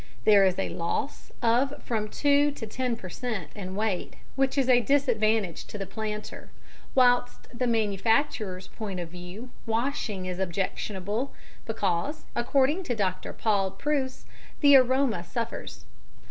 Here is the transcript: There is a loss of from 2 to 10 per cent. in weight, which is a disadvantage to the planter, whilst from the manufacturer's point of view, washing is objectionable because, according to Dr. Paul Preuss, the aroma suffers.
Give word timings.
There 0.25 0.45
is 0.47 0.57
a 0.57 0.69
loss 0.69 1.31
of 1.43 1.75
from 1.83 2.09
2 2.09 2.49
to 2.53 2.65
10 2.65 2.95
per 2.95 3.07
cent. 3.07 3.51
in 3.53 3.75
weight, 3.75 4.15
which 4.35 4.57
is 4.57 4.67
a 4.67 4.81
disadvantage 4.81 5.65
to 5.65 5.77
the 5.77 5.85
planter, 5.85 6.49
whilst 6.95 7.45
from 7.45 7.59
the 7.59 7.67
manufacturer's 7.67 8.67
point 8.67 8.99
of 8.99 9.09
view, 9.09 9.51
washing 9.67 10.25
is 10.25 10.39
objectionable 10.39 11.35
because, 11.67 12.25
according 12.35 12.81
to 12.85 12.95
Dr. 12.95 13.31
Paul 13.31 13.69
Preuss, 13.69 14.25
the 14.61 14.75
aroma 14.75 15.23
suffers. 15.23 15.85